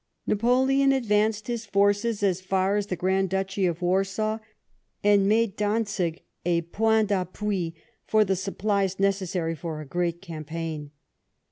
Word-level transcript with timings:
Napoleon 0.25 0.91
advanced 0.91 1.45
his 1.45 1.67
forces 1.67 2.23
as 2.23 2.41
far 2.41 2.75
as 2.75 2.87
the 2.87 2.95
Grand 2.95 3.29
Duchy 3.29 3.67
of 3.67 3.83
Warsaw, 3.83 4.39
and 5.03 5.27
made 5.29 5.55
Dantzig 5.55 6.23
a 6.43 6.63
2Joinf 6.63 7.05
d'appui 7.05 7.75
for 8.07 8.25
the 8.25 8.35
supplies 8.35 8.99
necessary 8.99 9.53
for 9.53 9.79
a 9.79 9.85
great 9.85 10.19
campaign. 10.19 10.89